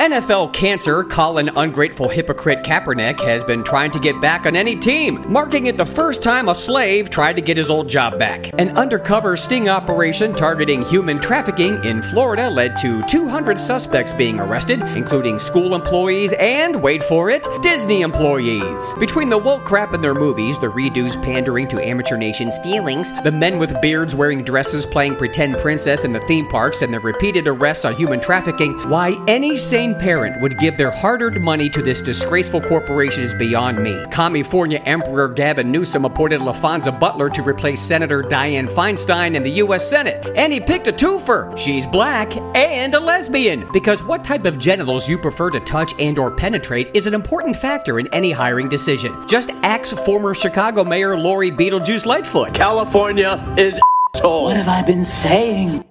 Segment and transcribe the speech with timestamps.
[0.00, 5.30] NFL cancer Colin ungrateful hypocrite Kaepernick has been trying to get back on any team,
[5.30, 8.50] marking it the first time a slave tried to get his old job back.
[8.58, 14.80] An undercover sting operation targeting human trafficking in Florida led to 200 suspects being arrested,
[14.96, 18.94] including school employees and, wait for it, Disney employees.
[18.94, 23.32] Between the woke crap in their movies, the redos pandering to amateur nations' feelings, the
[23.32, 27.46] men with beards wearing dresses playing pretend princess in the theme parks, and the repeated
[27.46, 31.82] arrests on human trafficking, why any sane parent would give their hard earned money to
[31.82, 34.02] this disgraceful corporation is beyond me.
[34.10, 39.88] California Emperor Gavin Newsom appointed Laphonza Butler to replace Senator Dianne Feinstein in the U.S.
[39.88, 40.26] Senate.
[40.36, 41.56] And he picked a twofer.
[41.58, 43.66] She's black and a lesbian.
[43.72, 47.56] Because what type of genitals you prefer to touch and or penetrate is an important
[47.56, 49.26] factor in any hiring decision.
[49.26, 52.54] Just ask former Chicago Mayor Lori Beetlejuice Lightfoot.
[52.54, 53.78] California is
[54.22, 55.84] What have I been saying?